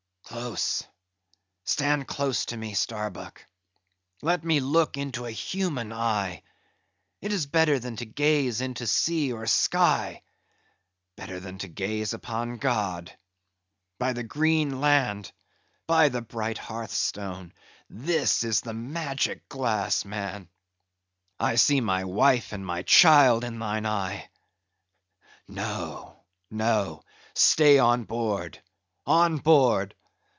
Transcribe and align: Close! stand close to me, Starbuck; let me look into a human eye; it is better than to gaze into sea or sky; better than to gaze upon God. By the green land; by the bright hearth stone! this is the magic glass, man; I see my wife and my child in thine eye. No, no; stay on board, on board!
Close! 0.23 0.85
stand 1.65 2.07
close 2.07 2.45
to 2.45 2.55
me, 2.55 2.73
Starbuck; 2.73 3.45
let 4.21 4.45
me 4.45 4.61
look 4.61 4.95
into 4.95 5.25
a 5.25 5.31
human 5.31 5.91
eye; 5.91 6.41
it 7.19 7.33
is 7.33 7.45
better 7.47 7.79
than 7.79 7.97
to 7.97 8.05
gaze 8.05 8.61
into 8.61 8.87
sea 8.87 9.33
or 9.33 9.45
sky; 9.45 10.23
better 11.17 11.41
than 11.41 11.57
to 11.57 11.67
gaze 11.67 12.13
upon 12.13 12.59
God. 12.59 13.11
By 13.99 14.13
the 14.13 14.23
green 14.23 14.79
land; 14.79 15.29
by 15.85 16.07
the 16.07 16.21
bright 16.21 16.57
hearth 16.59 16.91
stone! 16.93 17.51
this 17.89 18.45
is 18.45 18.61
the 18.61 18.73
magic 18.73 19.49
glass, 19.49 20.05
man; 20.05 20.47
I 21.41 21.55
see 21.55 21.81
my 21.81 22.05
wife 22.05 22.53
and 22.53 22.65
my 22.65 22.83
child 22.83 23.43
in 23.43 23.59
thine 23.59 23.85
eye. 23.85 24.29
No, 25.49 26.23
no; 26.49 27.03
stay 27.33 27.79
on 27.79 28.05
board, 28.05 28.63
on 29.05 29.35
board! 29.37 29.93